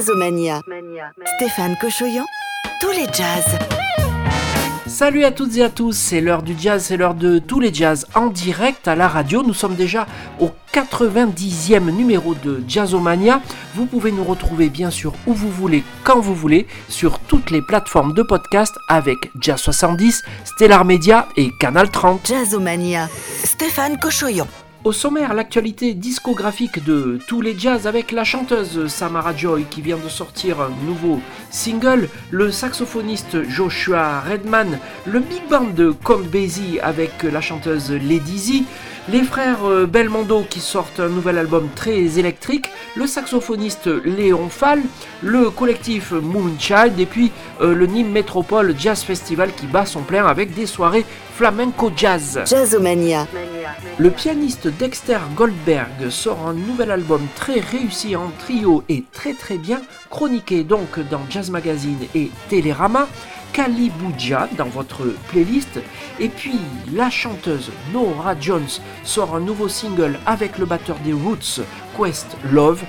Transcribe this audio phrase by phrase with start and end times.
[0.00, 0.62] Jazzomania.
[1.36, 2.24] Stéphane Cochoyan,
[2.80, 3.58] tous les jazz.
[4.86, 7.72] Salut à toutes et à tous, c'est l'heure du jazz, c'est l'heure de tous les
[7.72, 9.42] jazz en direct à la radio.
[9.42, 10.06] Nous sommes déjà
[10.40, 13.42] au 90e numéro de Jazzomania.
[13.74, 17.60] Vous pouvez nous retrouver bien sûr où vous voulez, quand vous voulez, sur toutes les
[17.60, 22.26] plateformes de podcast avec Jazz 70, Stellar Media et Canal 30.
[22.26, 23.06] Jazzomania.
[23.44, 24.46] Stéphane Cochoyan.
[24.82, 29.98] Au sommaire, l'actualité discographique de tous les jazz avec la chanteuse Samara Joy qui vient
[29.98, 31.20] de sortir un nouveau
[31.50, 38.38] single, le saxophoniste Joshua Redman, le big band de Count Basie avec la chanteuse Lady
[38.38, 38.52] Z,
[39.10, 44.82] les frères euh, Belmondo qui sortent un nouvel album très électrique, le saxophoniste Léon Fall,
[45.22, 50.26] le collectif Moonchild et puis euh, le Nîmes Métropole Jazz Festival qui bat son plein
[50.26, 52.40] avec des soirées flamenco jazz.
[52.46, 53.26] Jazzomania.
[53.98, 59.56] Le pianiste Dexter Goldberg sort un nouvel album très réussi en trio et très très
[59.56, 59.80] bien
[60.10, 63.08] chroniqué donc dans Jazz Magazine et Télérama.
[63.52, 65.80] Kali Bouja dans votre playlist.
[66.18, 66.58] Et puis
[66.92, 68.68] la chanteuse Nora Jones
[69.04, 71.60] sort un nouveau single avec le batteur des Roots,
[71.96, 72.82] Quest Love.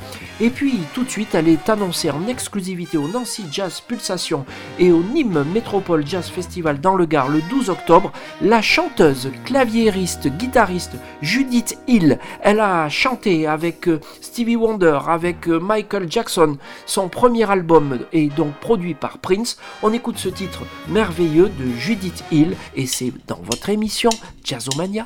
[0.44, 4.44] Et puis tout de suite, elle est annoncée en exclusivité au Nancy Jazz Pulsation
[4.80, 8.11] et au Nîmes Métropole Jazz Festival dans le Gard le 12 octobre.
[8.42, 15.59] La chanteuse, claviériste, guitariste Judith Hill, elle a chanté avec euh, Stevie Wonder, avec euh,
[15.59, 16.58] Michael Jackson.
[16.88, 19.58] Son premier album est donc produit par Prince.
[19.84, 24.09] On écoute ce titre merveilleux de Judith Hill et c'est dans votre émission
[24.44, 25.06] Jazzomania.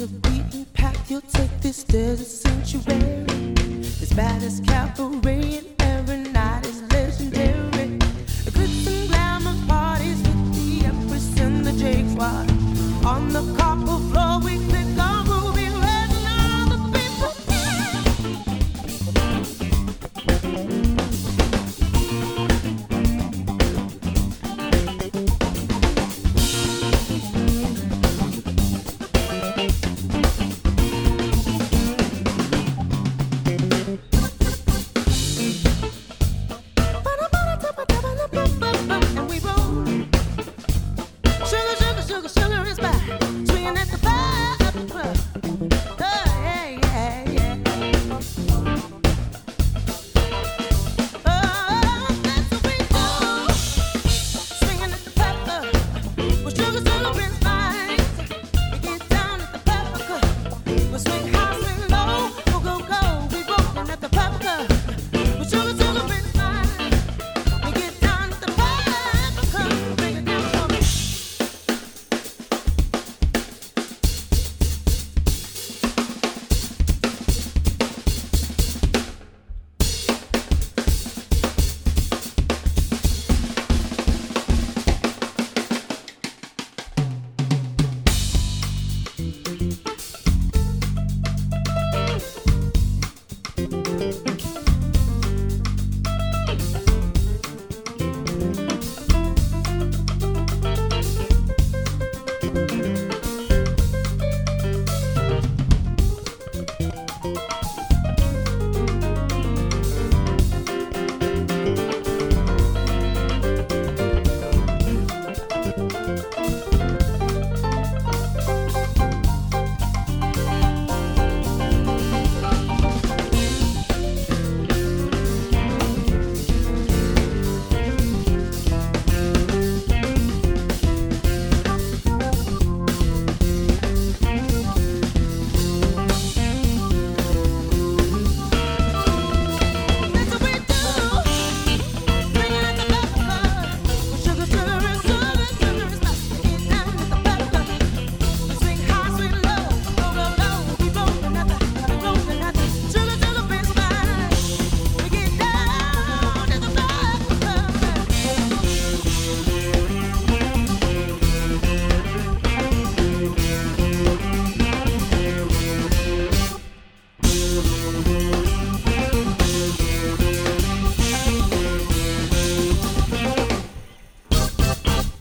[0.00, 3.26] The beaten path you'll take this desert sanctuary,
[4.00, 5.79] as bad as cabaret.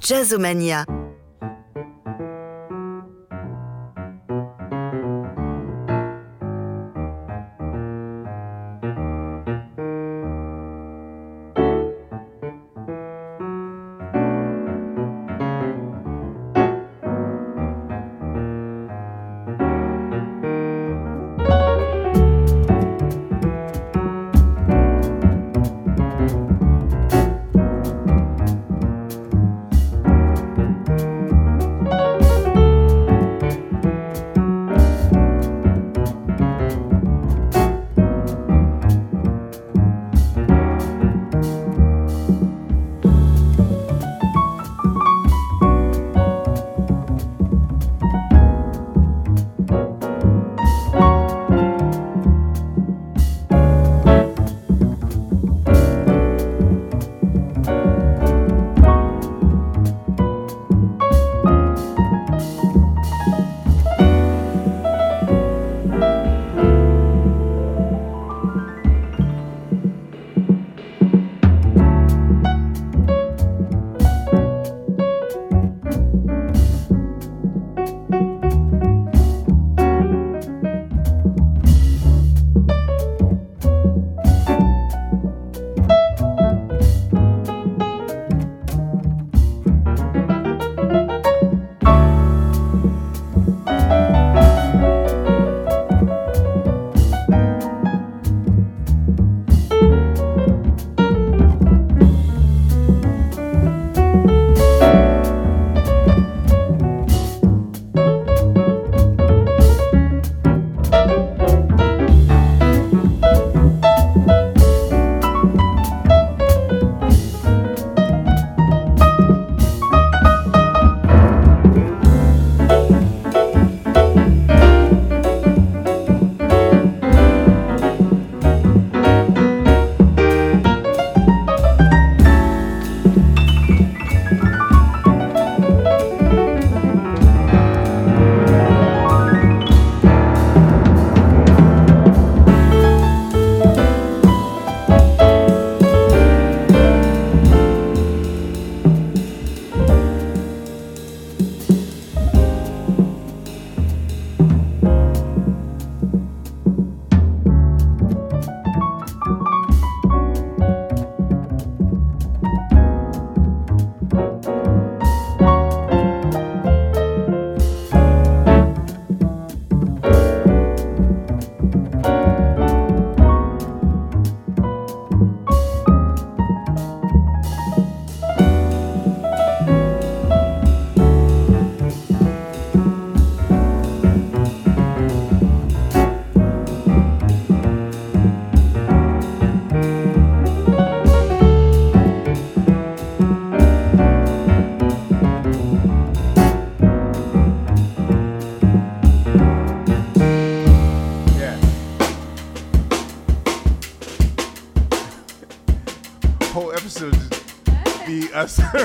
[0.10, 0.86] Jazzomania.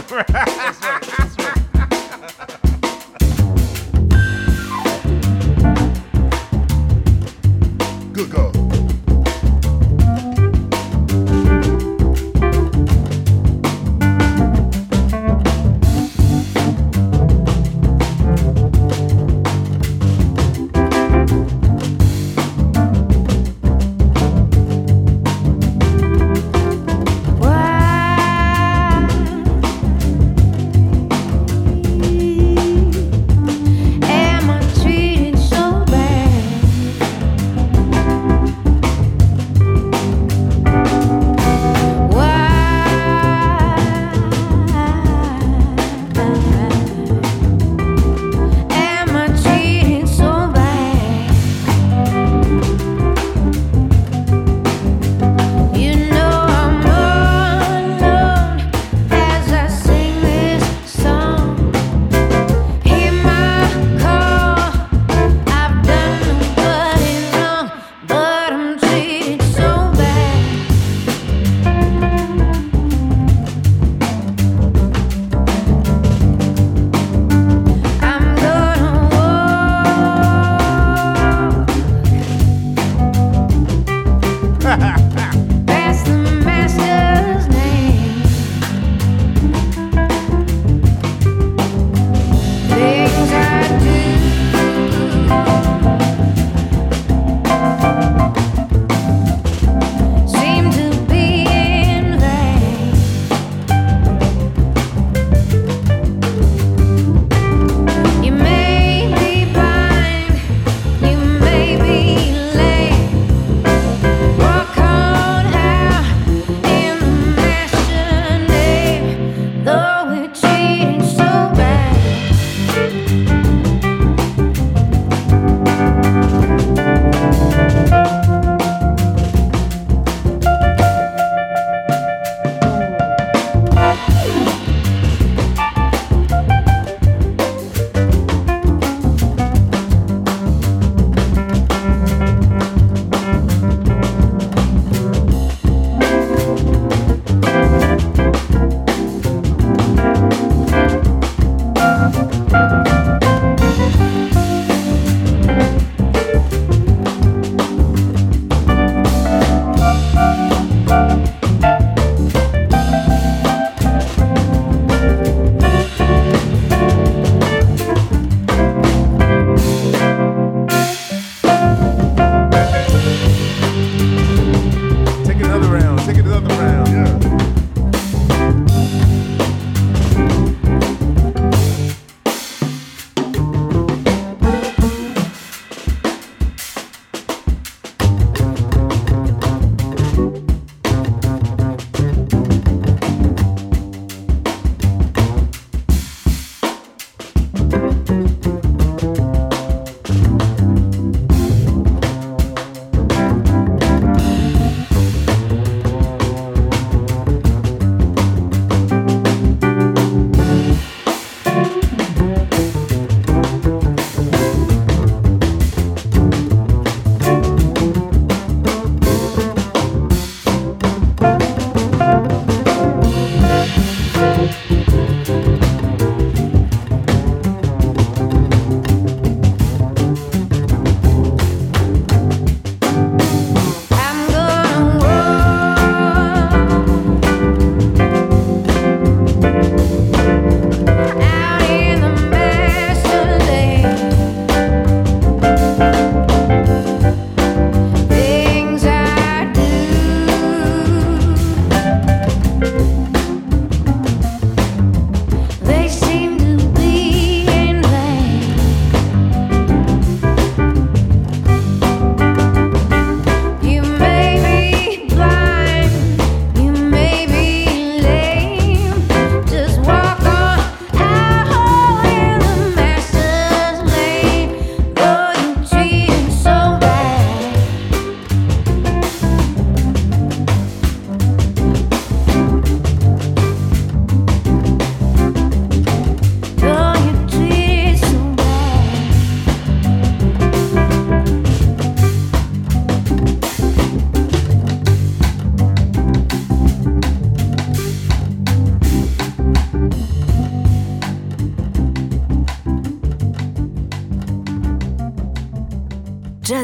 [0.10, 0.50] right.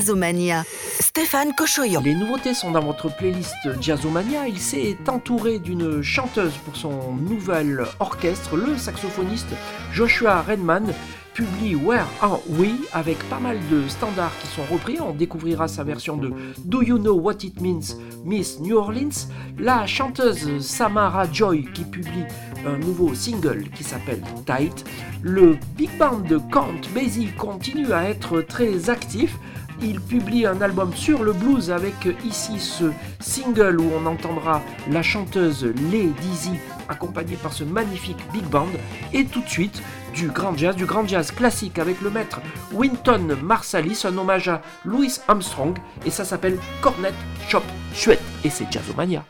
[0.00, 0.64] Jazzomania,
[0.98, 2.00] Stéphane Cochoyon.
[2.02, 4.48] Les nouveautés sont dans votre playlist Jazzomania.
[4.48, 9.48] Il s'est entouré d'une chanteuse pour son nouvel orchestre, le saxophoniste
[9.92, 10.94] Joshua Redman
[11.34, 14.98] publie Where Are We avec pas mal de standards qui sont repris.
[15.02, 16.32] On découvrira sa version de
[16.64, 19.28] Do You Know What It Means Miss New Orleans.
[19.58, 22.24] La chanteuse Samara Joy qui publie
[22.66, 24.82] un nouveau single qui s'appelle Tight.
[25.20, 29.36] Le big band de Count Basie continue à être très actif.
[29.82, 31.94] Il publie un album sur le blues avec
[32.24, 36.52] ici ce single où on entendra la chanteuse Lady Dizzy
[36.88, 38.68] accompagnée par ce magnifique big band.
[39.12, 39.82] Et tout de suite,
[40.14, 42.40] du grand jazz, du grand jazz classique avec le maître
[42.72, 45.78] Winton Marsalis, un hommage à Louis Armstrong.
[46.04, 47.14] Et ça s'appelle Cornet
[47.48, 47.62] Shop
[47.94, 48.22] Chouette.
[48.44, 49.24] Et c'est Jazzomania.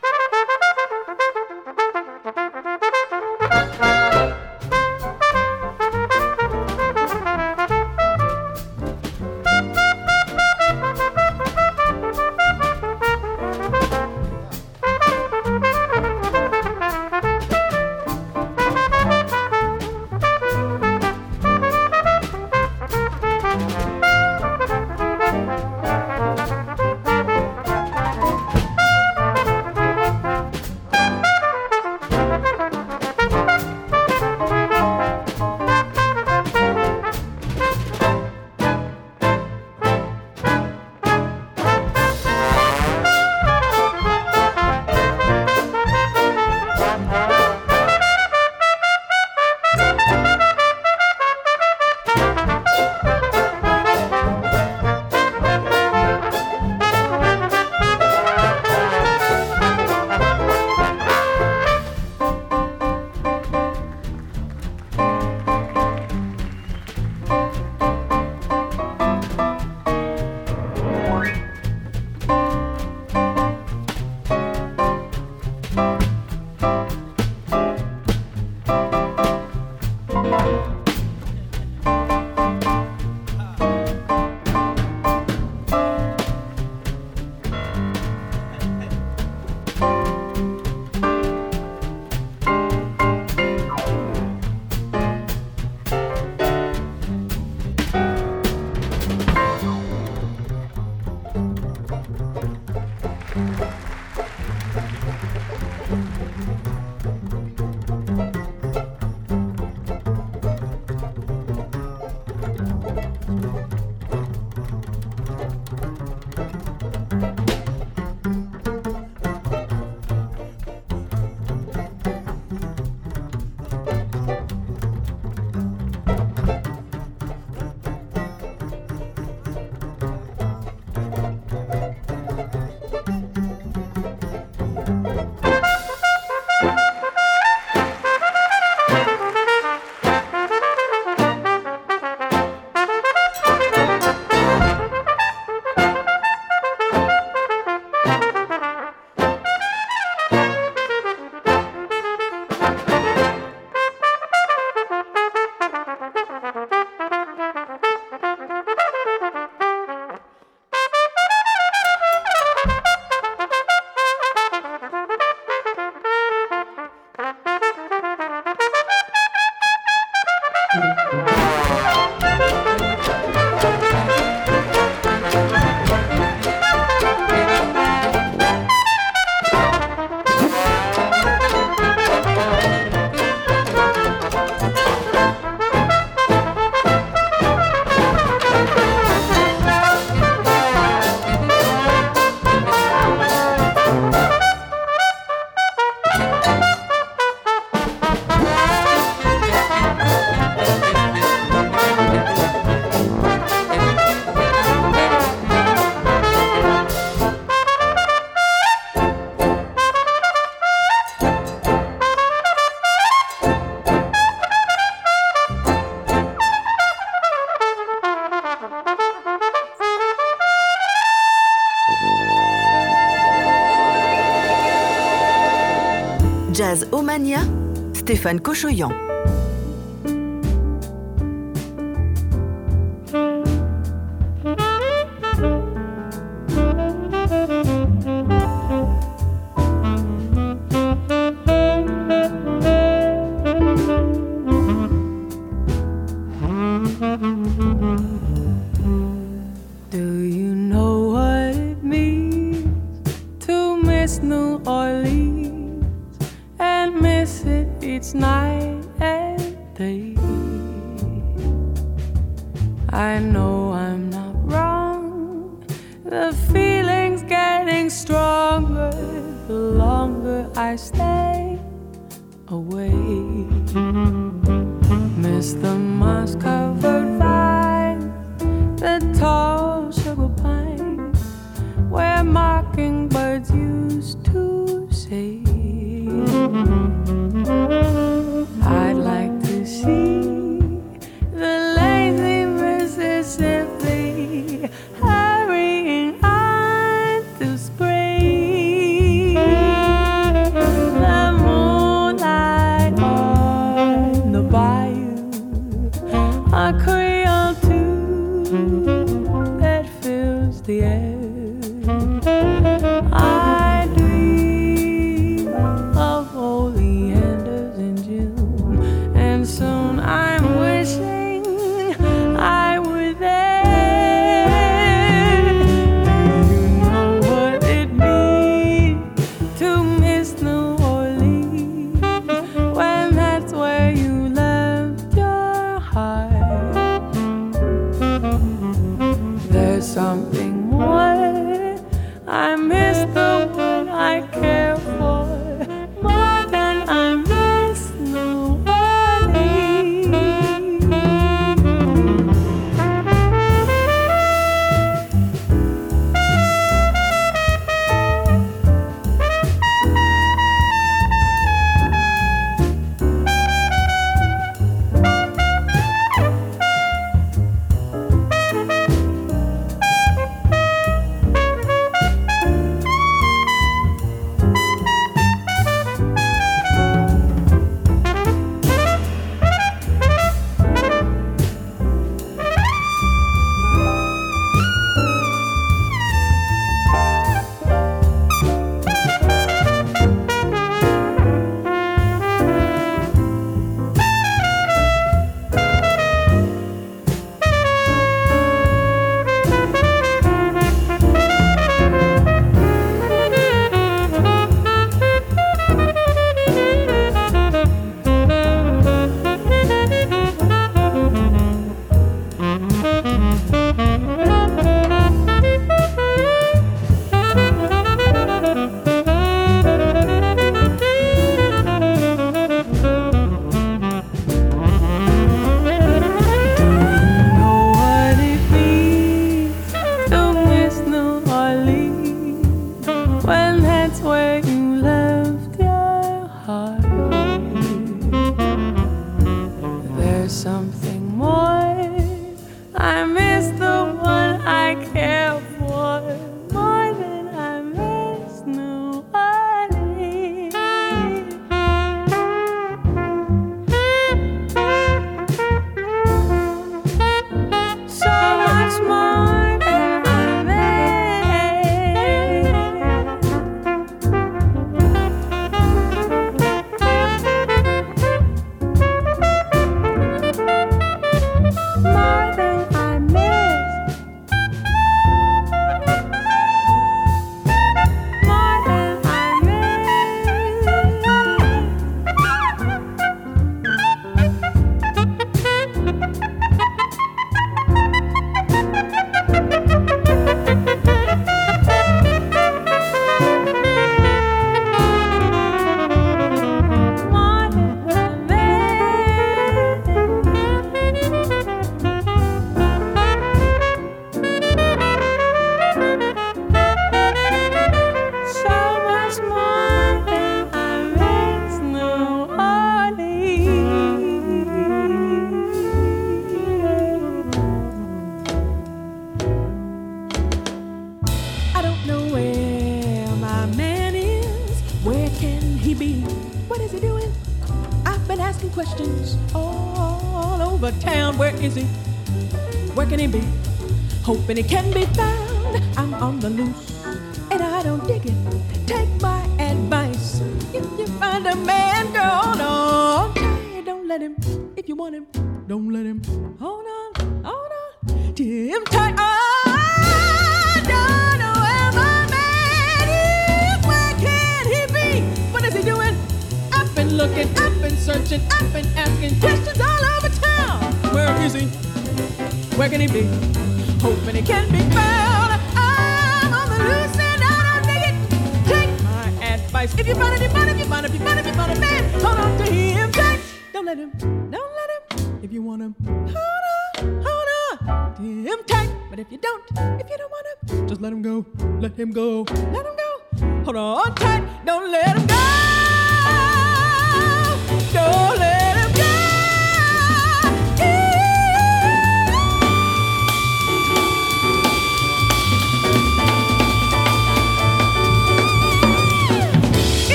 [228.01, 229.10] Stéphane Cochoyan.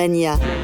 [0.00, 0.59] Mania.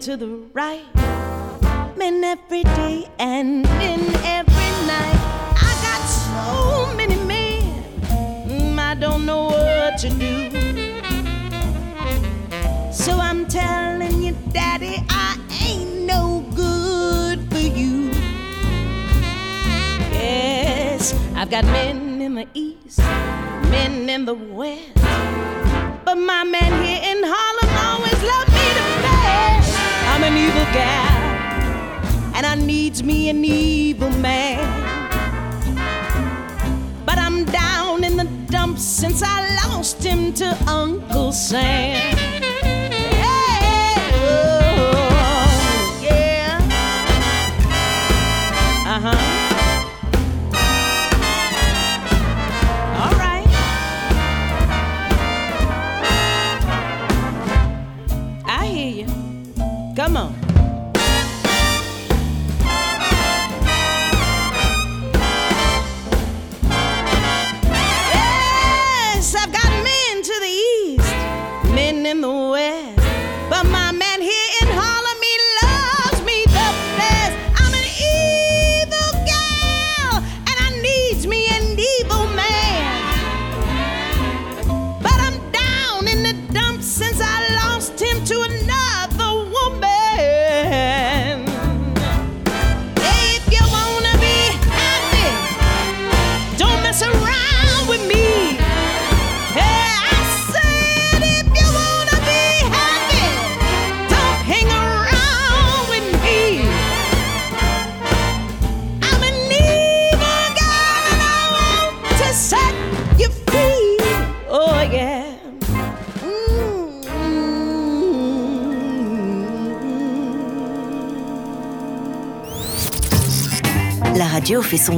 [0.00, 0.84] to the right.
[2.00, 5.20] In every day and in every night.
[5.60, 7.82] I got so many men,
[8.46, 10.50] mm, I don't know what to do.
[12.92, 18.12] So I'm telling you, Daddy, I ain't no good for you.
[20.12, 23.00] Yes, I've got men in the east,
[23.70, 24.94] men in the west,
[26.04, 27.47] but my man here in Harlem
[30.72, 34.58] gal, and I needs me an evil man.
[37.04, 42.27] But I'm down in the dumps since I lost him to Uncle Sam.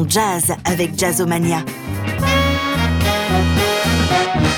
[0.09, 1.65] jazz avec Jazzomania.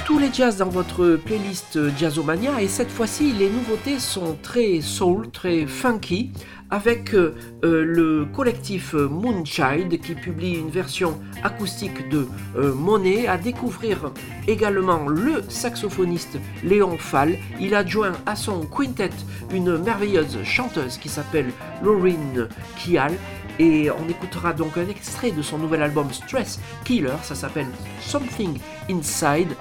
[0.04, 5.30] Tous les jazz dans votre playlist Jazzomania et cette fois-ci les nouveautés sont très soul,
[5.30, 6.32] très funky
[6.72, 13.36] avec euh, euh, le collectif Moonchild qui publie une version acoustique de euh, Monet à
[13.36, 14.10] découvrir
[14.48, 17.36] également le saxophoniste Léon Fall.
[17.60, 19.10] Il a joint à son quintet
[19.52, 23.12] une merveilleuse chanteuse qui s'appelle Laurine Kial
[23.58, 27.68] et on écoutera donc un extrait de son nouvel album Stress Killer, ça s'appelle
[28.00, 28.58] Something
[28.90, 29.54] Inside.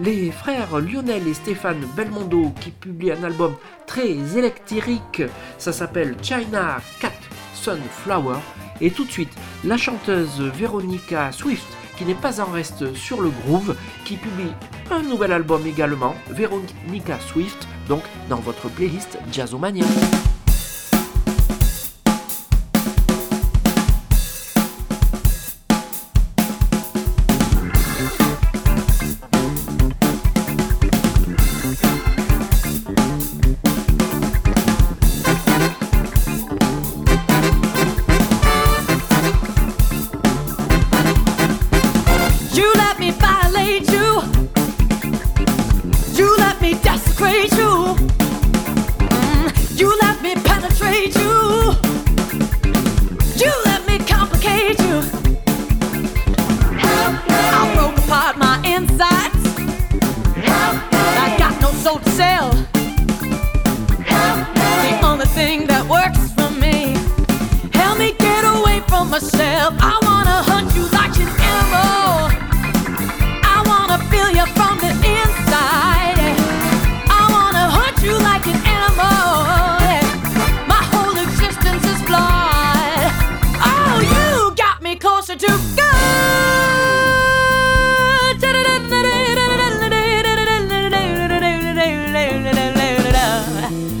[0.00, 3.54] Les frères Lionel et Stéphane Belmondo qui publient un album
[3.86, 5.22] très électrique,
[5.56, 7.12] ça s'appelle China Cat
[7.54, 8.38] Sunflower.
[8.80, 9.32] Et tout de suite,
[9.64, 11.66] la chanteuse Veronica Swift
[11.98, 14.52] qui n'est pas en reste sur le groove, qui publie
[14.90, 19.84] un nouvel album également, Veronica Swift, donc dans votre playlist Jazzomania.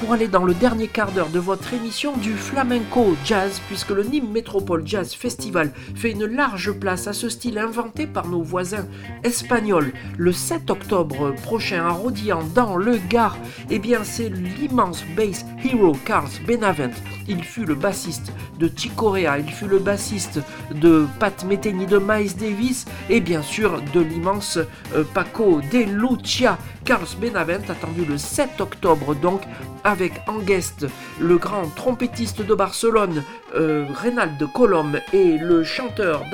[0.00, 4.02] Pour aller dans le dernier quart d'heure de votre émission du flamenco jazz, puisque le
[4.02, 8.86] Nîmes Métropole Jazz Festival fait une large place à ce style inventé par nos voisins
[9.24, 9.92] espagnols.
[10.16, 13.36] Le 7 octobre prochain à Rodian, dans le Gard,
[13.70, 16.94] eh bien c'est l'immense bass hero Carl Benavent.
[17.28, 20.40] Il fut le bassiste de Chicorea, il fut le bassiste
[20.72, 24.58] de Pat Metheny, de Miles Davis et bien sûr de l'immense
[24.94, 26.58] euh, Paco de Lucia.
[26.84, 29.42] Carlos Benavent attendu le 7 octobre donc
[29.82, 30.86] avec en guest
[31.20, 33.24] le grand trompettiste de Barcelone
[33.54, 36.24] euh, Reynald Colom et le chanteur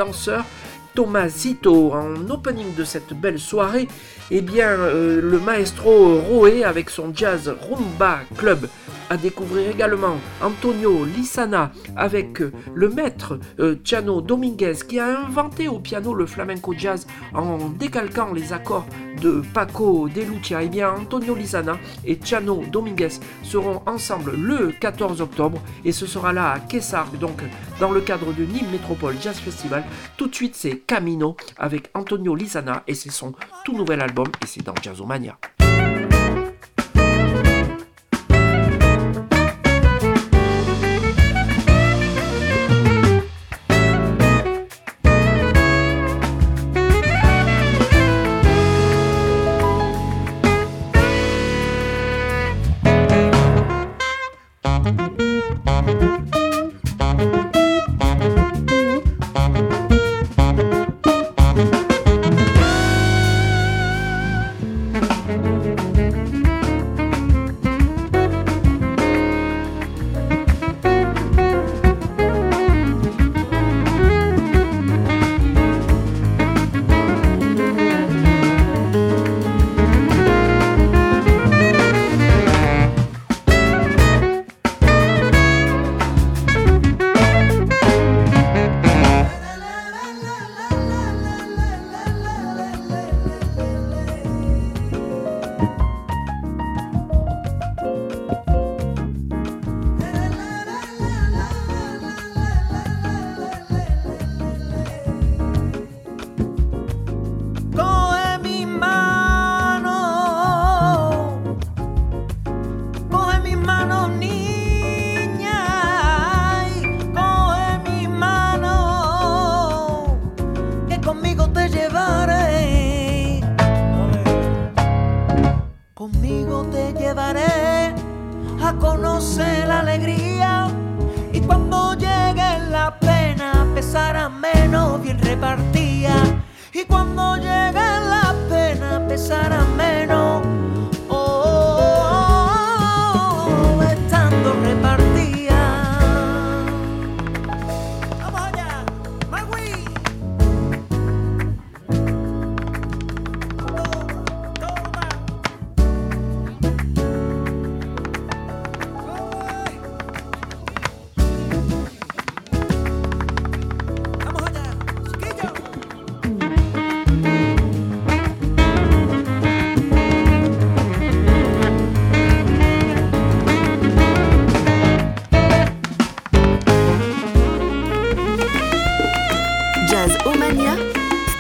[1.28, 3.88] Zito en opening de cette belle soirée
[4.30, 8.68] eh bien euh, le maestro Roé avec son jazz rumba club
[9.12, 13.76] à découvrir également Antonio Lissana avec euh, le maître euh,
[14.22, 18.86] Dominguez qui a inventé au piano le flamenco jazz en décalquant les accords
[19.20, 20.62] de Paco de Lucia.
[20.62, 21.76] Et bien Antonio Lissana
[22.06, 27.42] et Chano Dominguez seront ensemble le 14 octobre et ce sera là à Kessargues, donc
[27.80, 29.84] dans le cadre du Nîmes Métropole Jazz Festival.
[30.16, 33.32] Tout de suite c'est Camino avec Antonio Lissana et c'est son
[33.64, 35.38] tout nouvel album et c'est dans Jazzomania.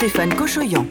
[0.02, 0.84] Stéphane Cochoyan.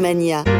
[0.00, 0.59] Jazzomania.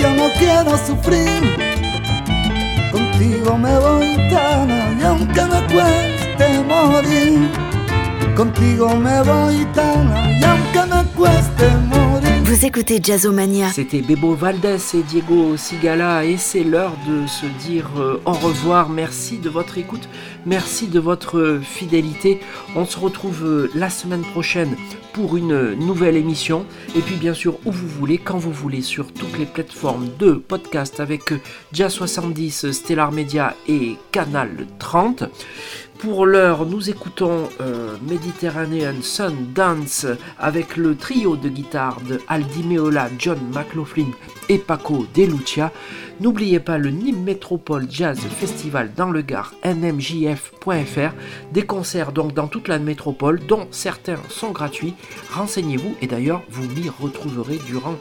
[0.00, 1.56] Yo no quiero sufrir.
[2.92, 4.68] Contigo me voy tan
[4.98, 7.50] y aunque me cueste morir,
[8.36, 10.08] contigo me voy tan
[10.40, 12.42] y aunque me cueste morir.
[12.44, 13.70] Vous écoutez Jazzomania.
[13.72, 18.88] C'était Bebo Valdés et Diego Sigala et c'est l'heure de se dire euh, au revoir.
[18.88, 20.08] Merci de votre écoute,
[20.46, 22.40] merci de votre fidélité.
[22.74, 24.76] On se retrouve euh, la semaine prochaine
[25.12, 29.12] pour une nouvelle émission et puis bien sûr où vous voulez, quand vous voulez sur
[29.12, 31.40] toutes les plateformes de podcast avec euh,
[31.72, 35.24] Jazz 70, Stellar Media et Canal 30.
[35.98, 40.06] Pour l'heure, nous écoutons euh, Mediterranean Sun Dance
[40.38, 44.10] avec le trio de guitare de Aldi Meola, John McLaughlin
[44.50, 45.72] et Paco De Lucia.
[46.20, 51.14] N'oubliez pas le Nîmes Métropole Jazz Festival dans le Gard, nmjf.fr.
[51.52, 54.94] Des concerts donc dans toute la métropole, dont certains sont gratuits.
[55.32, 57.96] Renseignez-vous et d'ailleurs vous m'y retrouverez durant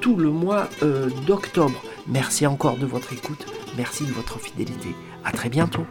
[0.00, 1.80] tout le mois euh, d'octobre.
[2.08, 3.46] Merci encore de votre écoute,
[3.76, 4.88] merci de votre fidélité.
[5.24, 5.86] À très bientôt.